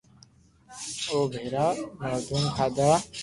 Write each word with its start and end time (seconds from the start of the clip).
او 1.09 1.19
ڀآرا 1.33 1.65
بادوم 1.99 2.43
کادا 2.57 2.89